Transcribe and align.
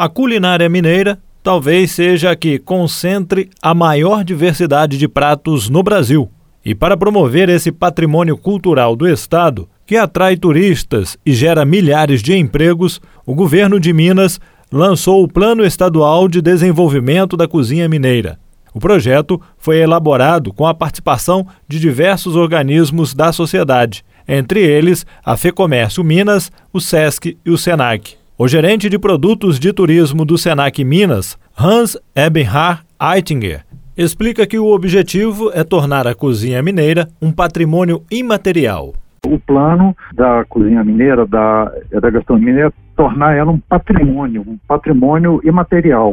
A 0.00 0.08
culinária 0.08 0.68
mineira 0.68 1.18
talvez 1.42 1.90
seja 1.90 2.30
a 2.30 2.36
que 2.36 2.56
concentre 2.56 3.50
a 3.60 3.74
maior 3.74 4.22
diversidade 4.22 4.96
de 4.96 5.08
pratos 5.08 5.68
no 5.68 5.82
Brasil. 5.82 6.30
E 6.64 6.72
para 6.72 6.96
promover 6.96 7.48
esse 7.48 7.72
patrimônio 7.72 8.36
cultural 8.36 8.94
do 8.94 9.08
Estado, 9.08 9.68
que 9.84 9.96
atrai 9.96 10.36
turistas 10.36 11.18
e 11.26 11.32
gera 11.32 11.64
milhares 11.64 12.22
de 12.22 12.32
empregos, 12.36 13.00
o 13.26 13.34
governo 13.34 13.80
de 13.80 13.92
Minas 13.92 14.38
lançou 14.70 15.24
o 15.24 15.26
Plano 15.26 15.64
Estadual 15.64 16.28
de 16.28 16.40
Desenvolvimento 16.40 17.36
da 17.36 17.48
Cozinha 17.48 17.88
Mineira. 17.88 18.38
O 18.72 18.78
projeto 18.78 19.40
foi 19.56 19.78
elaborado 19.78 20.52
com 20.52 20.64
a 20.64 20.74
participação 20.74 21.44
de 21.66 21.80
diversos 21.80 22.36
organismos 22.36 23.14
da 23.14 23.32
sociedade, 23.32 24.04
entre 24.28 24.60
eles 24.60 25.04
a 25.24 25.36
FEComércio 25.36 26.04
Minas, 26.04 26.52
o 26.72 26.80
SESC 26.80 27.36
e 27.44 27.50
o 27.50 27.58
SENAC. 27.58 28.17
O 28.40 28.46
gerente 28.46 28.88
de 28.88 29.00
produtos 29.00 29.58
de 29.58 29.72
turismo 29.72 30.24
do 30.24 30.38
SENAC 30.38 30.84
Minas, 30.84 31.36
Hans 31.58 31.98
Ebenhard 32.14 32.82
Eitinger, 33.02 33.64
explica 33.96 34.46
que 34.46 34.56
o 34.56 34.72
objetivo 34.72 35.50
é 35.52 35.64
tornar 35.64 36.06
a 36.06 36.14
cozinha 36.14 36.62
mineira 36.62 37.08
um 37.20 37.32
patrimônio 37.32 38.00
imaterial. 38.08 38.94
O 39.26 39.40
plano 39.40 39.92
da 40.14 40.44
cozinha 40.44 40.84
mineira, 40.84 41.26
da, 41.26 41.64
da 41.90 42.10
gastronomia 42.10 42.46
mineira, 42.46 42.68
é 42.68 42.94
tornar 42.94 43.34
ela 43.34 43.50
um 43.50 43.58
patrimônio, 43.58 44.42
um 44.42 44.56
patrimônio 44.68 45.40
imaterial. 45.42 46.12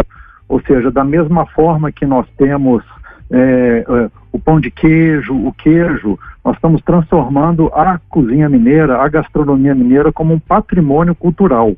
Ou 0.50 0.60
seja, 0.62 0.90
da 0.90 1.04
mesma 1.04 1.46
forma 1.46 1.92
que 1.92 2.08
nós 2.08 2.26
temos 2.40 2.84
é, 3.30 3.86
é, 3.88 4.10
o 4.32 4.40
pão 4.40 4.60
de 4.60 4.72
queijo, 4.72 5.32
o 5.32 5.54
queijo, 5.54 6.18
nós 6.44 6.56
estamos 6.56 6.82
transformando 6.82 7.68
a 7.68 8.00
cozinha 8.10 8.50
mineira, 8.50 8.98
a 8.98 9.08
gastronomia 9.08 9.76
mineira, 9.76 10.12
como 10.12 10.34
um 10.34 10.40
patrimônio 10.40 11.14
cultural. 11.14 11.76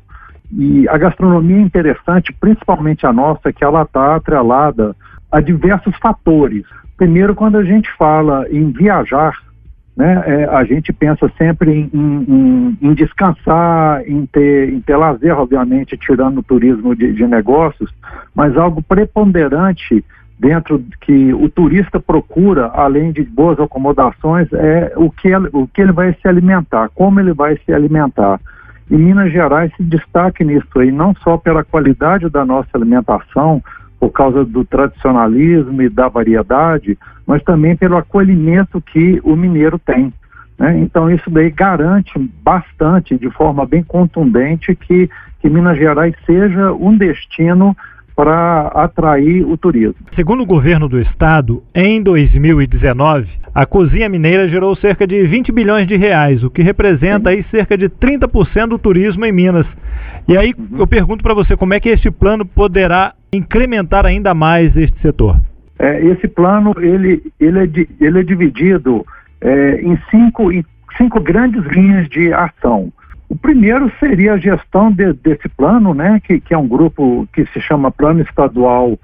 E 0.52 0.88
a 0.88 0.96
gastronomia 0.96 1.58
é 1.58 1.60
interessante, 1.60 2.32
principalmente 2.32 3.06
a 3.06 3.12
nossa, 3.12 3.52
que 3.52 3.64
ela 3.64 3.82
está 3.82 4.16
atrelada 4.16 4.96
a 5.30 5.40
diversos 5.40 5.94
fatores. 5.98 6.64
Primeiro, 6.96 7.34
quando 7.34 7.58
a 7.58 7.64
gente 7.64 7.90
fala 7.96 8.46
em 8.50 8.70
viajar, 8.72 9.36
né, 9.96 10.22
é, 10.26 10.44
a 10.44 10.64
gente 10.64 10.92
pensa 10.92 11.30
sempre 11.36 11.72
em, 11.72 11.90
em, 11.92 12.78
em, 12.80 12.94
descansar, 12.94 14.02
em 14.08 14.24
ter, 14.26 14.72
em 14.72 14.80
ter 14.80 14.96
lazer, 14.96 15.36
obviamente, 15.36 15.98
tirando 15.98 16.38
o 16.38 16.42
turismo 16.42 16.94
de, 16.94 17.12
de 17.12 17.26
negócios, 17.26 17.92
mas 18.34 18.56
algo 18.56 18.80
preponderante 18.80 20.04
dentro 20.38 20.82
que 21.00 21.34
o 21.34 21.48
turista 21.48 21.98
procura, 21.98 22.66
além 22.68 23.10
de 23.10 23.24
boas 23.24 23.58
acomodações, 23.58 24.46
é 24.52 24.92
o 24.96 25.10
que, 25.10 25.28
ele, 25.28 25.48
o 25.52 25.66
que 25.66 25.82
ele 25.82 25.92
vai 25.92 26.14
se 26.14 26.28
alimentar, 26.28 26.88
como 26.94 27.18
ele 27.18 27.32
vai 27.32 27.58
se 27.66 27.72
alimentar. 27.72 28.40
E 28.90 28.96
Minas 28.96 29.30
Gerais 29.32 29.70
se 29.76 29.82
destaca 29.82 30.42
nisso 30.42 30.78
aí, 30.78 30.90
não 30.90 31.14
só 31.16 31.36
pela 31.36 31.62
qualidade 31.62 32.28
da 32.28 32.44
nossa 32.44 32.68
alimentação, 32.74 33.62
por 34.00 34.10
causa 34.10 34.44
do 34.44 34.64
tradicionalismo 34.64 35.82
e 35.82 35.88
da 35.88 36.08
variedade, 36.08 36.96
mas 37.26 37.42
também 37.42 37.76
pelo 37.76 37.96
acolhimento 37.96 38.80
que 38.80 39.20
o 39.24 39.34
mineiro 39.34 39.78
tem. 39.78 40.12
Né? 40.58 40.78
Então, 40.78 41.10
isso 41.10 41.28
daí 41.30 41.50
garante 41.50 42.18
bastante, 42.42 43.18
de 43.18 43.30
forma 43.30 43.66
bem 43.66 43.82
contundente, 43.82 44.74
que, 44.74 45.10
que 45.40 45.48
Minas 45.48 45.78
Gerais 45.78 46.14
seja 46.24 46.72
um 46.72 46.96
destino 46.96 47.76
para 48.18 48.66
atrair 48.74 49.44
o 49.44 49.56
turismo. 49.56 49.94
Segundo 50.16 50.42
o 50.42 50.46
governo 50.46 50.88
do 50.88 51.00
estado, 51.00 51.62
em 51.72 52.02
2019, 52.02 53.28
a 53.54 53.64
cozinha 53.64 54.08
mineira 54.08 54.48
gerou 54.48 54.74
cerca 54.74 55.06
de 55.06 55.22
20 55.22 55.52
bilhões 55.52 55.86
de 55.86 55.96
reais, 55.96 56.42
o 56.42 56.50
que 56.50 56.60
representa 56.60 57.30
aí 57.30 57.44
cerca 57.48 57.78
de 57.78 57.88
30% 57.88 58.70
do 58.70 58.78
turismo 58.78 59.24
em 59.24 59.30
Minas. 59.30 59.68
E 60.26 60.36
aí 60.36 60.52
eu 60.76 60.84
pergunto 60.84 61.22
para 61.22 61.32
você, 61.32 61.56
como 61.56 61.74
é 61.74 61.78
que 61.78 61.90
este 61.90 62.10
plano 62.10 62.44
poderá 62.44 63.14
incrementar 63.32 64.04
ainda 64.04 64.34
mais 64.34 64.76
este 64.76 65.00
setor? 65.00 65.40
É, 65.78 66.04
esse 66.04 66.26
plano 66.26 66.74
ele, 66.78 67.22
ele, 67.38 67.60
é, 67.60 68.04
ele 68.04 68.18
é 68.18 68.22
dividido 68.24 69.06
é, 69.40 69.80
em, 69.80 69.96
cinco, 70.10 70.50
em 70.50 70.64
cinco 70.96 71.20
grandes 71.20 71.64
linhas 71.66 72.08
de 72.08 72.32
ação. 72.32 72.92
O 73.28 73.36
primeiro 73.36 73.92
seria 74.00 74.34
a 74.34 74.38
gestão 74.38 74.90
de, 74.90 75.12
desse 75.12 75.48
plano, 75.50 75.92
né, 75.92 76.20
que, 76.24 76.40
que, 76.40 76.54
é 76.54 76.58
um 76.58 76.66
grupo 76.66 77.28
que 77.32 77.44
se 77.46 77.60
chama 77.60 77.90
Plano 77.90 78.22
Estadual 78.22 78.98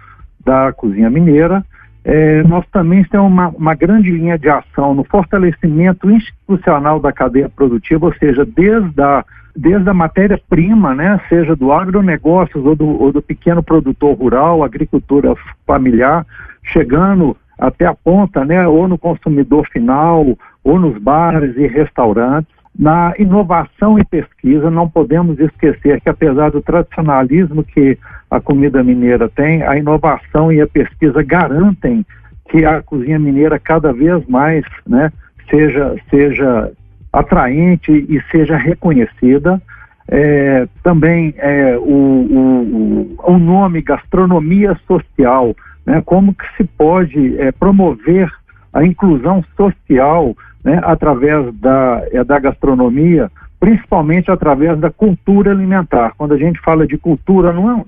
da 0.44 0.72
Cozinha 0.72 1.10
Mineira. 1.10 1.64
É, 2.04 2.42
nós 2.42 2.66
também 2.70 3.02
temos 3.04 3.30
uma, 3.30 3.48
uma, 3.48 3.74
grande 3.74 4.10
linha 4.10 4.38
de 4.38 4.48
ação 4.48 4.94
no 4.94 5.04
fortalecimento 5.04 6.10
institucional 6.10 7.00
da 7.00 7.12
cadeia 7.12 7.48
produtiva, 7.48 8.06
ou 8.06 8.14
seja, 8.14 8.44
desde 8.44 9.00
a, 9.00 9.24
desde 9.56 9.88
a 9.88 9.94
matéria-prima, 9.94 10.94
né, 10.94 11.20
seja 11.28 11.54
do 11.54 11.72
agronegócios 11.72 12.64
ou 12.64 12.74
do, 12.74 12.86
ou 12.86 13.12
do 13.12 13.22
pequeno 13.22 13.62
produtor 13.62 14.16
rural, 14.16 14.62
agricultura 14.62 15.34
familiar, 15.66 16.26
chegando 16.62 17.36
até 17.58 17.86
a 17.86 17.94
ponta, 17.94 18.44
né, 18.44 18.66
ou 18.66 18.88
no 18.88 18.98
consumidor 18.98 19.66
final, 19.68 20.26
ou 20.62 20.78
nos 20.78 20.98
bares 20.98 21.56
e 21.56 21.66
restaurantes. 21.66 22.53
Na 22.76 23.14
inovação 23.18 23.98
e 23.98 24.04
pesquisa, 24.04 24.68
não 24.68 24.88
podemos 24.88 25.38
esquecer 25.38 26.00
que, 26.00 26.08
apesar 26.08 26.50
do 26.50 26.60
tradicionalismo 26.60 27.62
que 27.62 27.96
a 28.28 28.40
comida 28.40 28.82
mineira 28.82 29.28
tem, 29.28 29.62
a 29.62 29.76
inovação 29.76 30.52
e 30.52 30.60
a 30.60 30.66
pesquisa 30.66 31.22
garantem 31.22 32.04
que 32.48 32.64
a 32.64 32.82
cozinha 32.82 33.18
mineira 33.18 33.60
cada 33.60 33.92
vez 33.92 34.26
mais 34.26 34.64
né, 34.86 35.12
seja, 35.48 35.94
seja 36.10 36.72
atraente 37.12 37.92
e 37.92 38.20
seja 38.32 38.56
reconhecida. 38.56 39.62
É, 40.08 40.68
também 40.82 41.32
é, 41.38 41.78
o, 41.78 41.82
o, 41.82 43.16
o, 43.22 43.38
nome 43.38 43.80
gastronomia 43.80 44.78
social, 44.86 45.56
né, 45.86 46.02
como 46.04 46.34
que 46.34 46.44
se 46.56 46.64
pode 46.64 47.40
é, 47.40 47.50
promover 47.52 48.30
a 48.72 48.84
inclusão 48.84 49.42
social 49.56 50.36
né, 50.64 50.80
através 50.82 51.54
da, 51.56 52.02
é, 52.10 52.24
da 52.24 52.38
gastronomia, 52.38 53.30
principalmente 53.60 54.30
através 54.30 54.78
da 54.78 54.90
cultura 54.90 55.50
alimentar. 55.50 56.12
Quando 56.16 56.32
a 56.32 56.38
gente 56.38 56.60
fala 56.60 56.86
de 56.86 56.96
cultura, 56.96 57.52
não 57.52 57.70
é, 57.70 57.84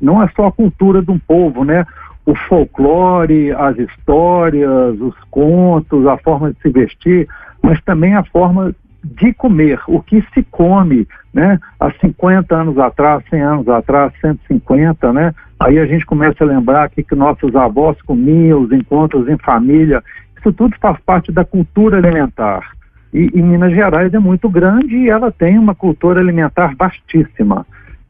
não 0.00 0.22
é 0.22 0.28
só 0.34 0.46
a 0.46 0.52
cultura 0.52 1.02
de 1.02 1.10
um 1.10 1.18
povo, 1.18 1.64
né? 1.64 1.84
O 2.24 2.34
folclore, 2.34 3.52
as 3.52 3.76
histórias, 3.78 5.00
os 5.00 5.14
contos, 5.30 6.06
a 6.06 6.16
forma 6.18 6.52
de 6.52 6.60
se 6.60 6.68
vestir, 6.70 7.28
mas 7.62 7.80
também 7.82 8.14
a 8.14 8.22
forma 8.24 8.74
de 9.02 9.32
comer, 9.32 9.80
o 9.88 10.00
que 10.02 10.22
se 10.34 10.42
come, 10.50 11.08
né? 11.32 11.58
Há 11.78 11.90
50 11.92 12.54
anos 12.54 12.78
atrás, 12.78 13.24
100 13.30 13.40
anos 13.40 13.68
atrás, 13.68 14.12
150, 14.20 15.12
né? 15.12 15.34
Aí 15.58 15.78
a 15.78 15.86
gente 15.86 16.04
começa 16.06 16.44
a 16.44 16.46
lembrar 16.46 16.88
que, 16.90 17.02
que 17.02 17.14
nossos 17.14 17.54
avós 17.54 18.00
comiam, 18.02 18.62
os 18.62 18.72
encontros 18.72 19.28
em 19.28 19.38
família, 19.38 20.02
isso 20.40 20.52
tudo 20.52 20.74
faz 20.80 20.98
parte 21.00 21.30
da 21.30 21.44
cultura 21.44 21.98
alimentar. 21.98 22.72
E, 23.12 23.30
e, 23.34 23.42
Minas 23.42 23.72
Gerais 23.72 24.12
é 24.14 24.18
muito 24.18 24.48
grande 24.48 24.96
e 24.96 25.10
ela 25.10 25.30
tem 25.30 25.58
uma 25.58 25.74
cultura 25.74 26.20
alimentar 26.20 26.74
vastíssima. 26.76 27.66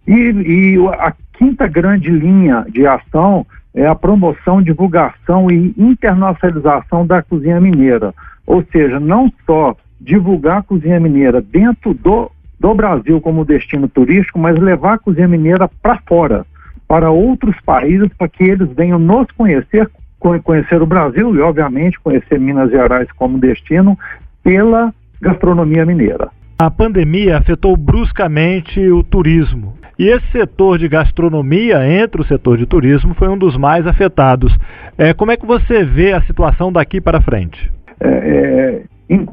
E, 0.06 0.12
e 0.12 0.78
a 0.98 1.12
quinta 1.32 1.66
grande 1.66 2.10
linha 2.10 2.64
de 2.68 2.86
ação 2.86 3.46
é 3.74 3.86
a 3.86 3.94
promoção, 3.94 4.62
divulgação 4.62 5.50
e 5.50 5.74
internacionalização 5.76 7.06
da 7.06 7.22
cozinha 7.22 7.60
mineira. 7.60 8.14
Ou 8.46 8.64
seja, 8.70 9.00
não 9.00 9.32
só 9.46 9.76
divulgar 10.00 10.58
a 10.58 10.62
cozinha 10.62 11.00
mineira 11.00 11.40
dentro 11.40 11.94
do, 11.94 12.30
do 12.58 12.74
Brasil 12.74 13.20
como 13.20 13.44
destino 13.44 13.88
turístico, 13.88 14.38
mas 14.38 14.58
levar 14.58 14.94
a 14.94 14.98
cozinha 14.98 15.28
mineira 15.28 15.68
para 15.82 15.98
fora, 16.06 16.44
para 16.86 17.10
outros 17.10 17.56
países, 17.64 18.08
para 18.18 18.28
que 18.28 18.44
eles 18.44 18.68
venham 18.72 18.98
nos 18.98 19.30
conhecer 19.32 19.88
conhecer 20.20 20.82
o 20.82 20.86
Brasil 20.86 21.34
e, 21.34 21.40
obviamente, 21.40 21.98
conhecer 22.00 22.38
Minas 22.38 22.70
Gerais 22.70 23.10
como 23.12 23.38
destino 23.38 23.98
pela 24.42 24.92
gastronomia 25.20 25.84
mineira. 25.84 26.28
A 26.58 26.70
pandemia 26.70 27.38
afetou 27.38 27.76
bruscamente 27.76 28.80
o 28.90 29.02
turismo. 29.02 29.74
E 29.98 30.08
esse 30.08 30.26
setor 30.30 30.78
de 30.78 30.88
gastronomia, 30.88 31.86
entre 31.86 32.20
o 32.20 32.24
setor 32.24 32.58
de 32.58 32.66
turismo, 32.66 33.14
foi 33.14 33.28
um 33.28 33.38
dos 33.38 33.56
mais 33.56 33.86
afetados. 33.86 34.54
É, 34.96 35.14
como 35.14 35.30
é 35.30 35.36
que 35.36 35.46
você 35.46 35.84
vê 35.84 36.12
a 36.12 36.22
situação 36.22 36.72
daqui 36.72 37.00
para 37.00 37.20
frente? 37.20 37.70
É, 37.98 38.08
é, 38.08 38.82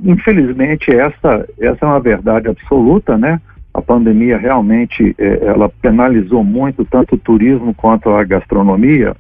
infelizmente, 0.04 0.94
essa, 0.94 1.45
essa 1.60 1.86
é 1.86 1.86
uma 1.86 2.00
verdade 2.00 2.50
absoluta, 2.50 3.18
né? 3.18 3.42
A 3.74 3.81
pandemia 3.81 4.38
realmente 4.38 5.16
é, 5.18 5.45
ela 5.45 5.69
penalizou 5.81 6.44
muito 6.44 6.83
tanto 6.86 7.16
o 7.16 7.19
turismo 7.19 7.74
quanto 7.74 8.10
a 8.10 8.24
gastronomia 8.24 9.16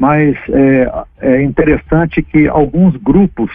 mas 0.00 0.34
é, 0.48 1.04
é 1.20 1.42
interessante 1.42 2.22
que 2.22 2.48
alguns 2.48 2.96
grupos 2.96 3.50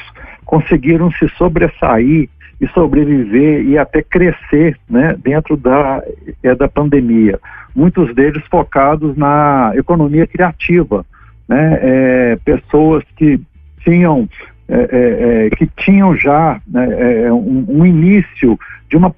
conseguiram 0.45 1.11
se 1.13 1.27
sobressair 1.29 2.29
e 2.61 2.67
sobreviver 2.67 3.65
e 3.65 3.79
até 3.79 4.03
crescer 4.03 4.77
né, 4.87 5.17
dentro 5.23 5.57
da, 5.57 6.03
é, 6.43 6.53
da 6.53 6.67
pandemia. 6.67 7.39
Muitos 7.75 8.13
deles 8.13 8.43
focados 8.45 9.17
na 9.17 9.71
economia 9.73 10.27
criativa, 10.27 11.03
né, 11.49 11.79
é, 11.81 12.35
pessoas 12.45 13.03
que 13.15 13.41
tinham, 13.79 14.29
é, 14.69 14.75
é, 14.75 15.47
é 15.47 15.49
que 15.49 15.65
tinham 15.77 16.15
já 16.15 16.61
né, 16.67 17.23
é, 17.25 17.33
um, 17.33 17.65
um, 17.67 17.85
início 17.87 18.55
de 18.87 18.97
uma 18.97 19.15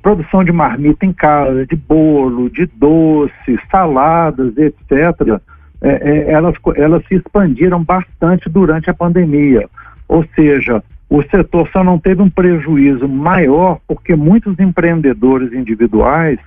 produção 0.00 0.44
de 0.44 0.52
marmita 0.52 1.04
em 1.04 1.12
casa, 1.12 1.66
de 1.66 1.74
bolo, 1.74 2.48
de 2.48 2.66
doce, 2.66 3.58
saladas, 3.72 4.56
etc., 4.56 5.40
é, 5.82 5.88
é, 5.90 6.30
elas, 6.32 6.54
elas 6.76 7.04
se 7.06 7.14
expandiram 7.16 7.82
bastante 7.82 8.48
durante 8.48 8.90
a 8.90 8.94
pandemia. 8.94 9.68
Ou 10.08 10.24
seja, 10.34 10.82
o 11.08 11.22
setor 11.22 11.68
só 11.72 11.82
não 11.82 11.98
teve 11.98 12.22
um 12.22 12.30
prejuízo 12.30 13.08
maior 13.08 13.78
porque 13.86 14.14
muitos 14.14 14.58
empreendedores 14.58 15.52
individuais 15.52 16.38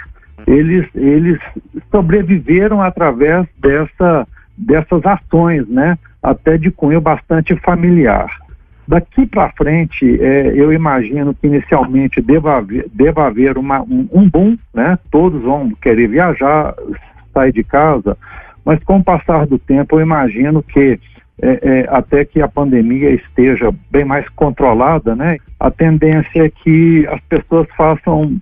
eles, 0.47 0.87
eles 0.95 1.39
sobreviveram 1.89 2.81
através 2.81 3.47
dessa, 3.59 4.27
dessas 4.57 5.05
ações, 5.05 5.67
né? 5.67 5.97
até 6.21 6.57
de 6.57 6.71
cunho 6.71 7.01
bastante 7.01 7.55
familiar. 7.57 8.29
Daqui 8.87 9.25
para 9.25 9.51
frente, 9.51 10.21
é, 10.21 10.53
eu 10.55 10.73
imagino 10.73 11.33
que 11.33 11.47
inicialmente 11.47 12.21
deva 12.21 12.57
haver, 12.57 12.85
deva 12.93 13.27
haver 13.27 13.57
uma, 13.57 13.81
um, 13.81 14.07
um 14.11 14.29
boom, 14.29 14.57
né? 14.73 14.99
Todos 15.09 15.41
vão 15.41 15.71
querer 15.81 16.07
viajar, 16.07 16.73
sair 17.33 17.53
de 17.53 17.63
casa, 17.63 18.17
mas 18.65 18.83
com 18.83 18.97
o 18.97 19.03
passar 19.03 19.45
do 19.45 19.57
tempo, 19.57 19.97
eu 19.97 20.01
imagino 20.01 20.61
que 20.63 20.99
é, 21.41 21.59
é, 21.61 21.87
até 21.89 22.23
que 22.23 22.41
a 22.41 22.47
pandemia 22.47 23.09
esteja 23.09 23.73
bem 23.89 24.05
mais 24.05 24.27
controlada, 24.29 25.15
né? 25.15 25.37
A 25.59 25.71
tendência 25.71 26.45
é 26.45 26.49
que 26.49 27.07
as 27.07 27.19
pessoas 27.21 27.67
façam 27.75 28.39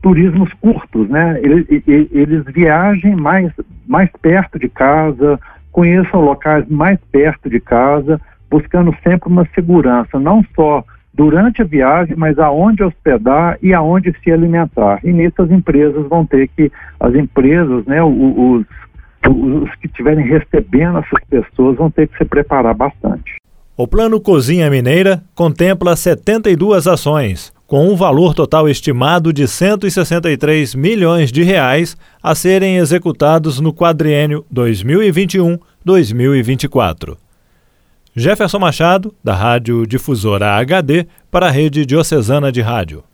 turismos 0.00 0.52
curtos, 0.54 1.08
né? 1.08 1.38
Eles, 1.42 1.66
eles 1.86 2.44
viajem 2.46 3.16
mais, 3.16 3.52
mais 3.86 4.08
perto 4.22 4.58
de 4.58 4.68
casa, 4.68 5.38
conheçam 5.72 6.20
locais 6.20 6.66
mais 6.68 6.98
perto 7.12 7.50
de 7.50 7.60
casa, 7.60 8.20
buscando 8.50 8.94
sempre 9.02 9.28
uma 9.28 9.46
segurança, 9.54 10.18
não 10.18 10.44
só 10.54 10.84
durante 11.12 11.60
a 11.60 11.64
viagem, 11.64 12.16
mas 12.16 12.38
aonde 12.38 12.82
hospedar 12.82 13.58
e 13.62 13.74
aonde 13.74 14.14
se 14.22 14.32
alimentar. 14.32 15.00
E 15.04 15.12
nisso 15.12 15.42
as 15.42 15.50
empresas 15.50 16.08
vão 16.08 16.24
ter 16.24 16.48
que, 16.48 16.70
as 16.98 17.14
empresas, 17.14 17.84
né, 17.86 18.02
os, 18.02 18.64
os 19.28 19.74
que 19.76 19.86
estiverem 19.86 20.26
recebendo 20.26 20.98
essas 20.98 21.22
pessoas 21.28 21.76
vão 21.76 21.90
ter 21.90 22.08
que 22.08 22.16
se 22.16 22.24
preparar 22.24 22.74
bastante. 22.74 23.36
O 23.76 23.86
Plano 23.88 24.20
Cozinha 24.20 24.70
Mineira 24.70 25.22
contempla 25.34 25.96
72 25.96 26.86
ações, 26.86 27.52
com 27.66 27.88
um 27.88 27.96
valor 27.96 28.34
total 28.34 28.68
estimado 28.68 29.32
de 29.32 29.48
163 29.48 30.74
milhões 30.74 31.32
de 31.32 31.42
reais 31.42 31.96
a 32.22 32.34
serem 32.34 32.76
executados 32.76 33.58
no 33.60 33.72
quadriênio 33.72 34.44
2021-2024. 34.52 37.16
Jefferson 38.14 38.58
Machado, 38.58 39.14
da 39.22 39.34
Rádio 39.34 39.86
Difusora 39.86 40.56
HD, 40.56 41.06
para 41.30 41.46
a 41.46 41.50
Rede 41.50 41.86
Diocesana 41.86 42.50
de 42.50 42.60
Rádio. 42.60 43.04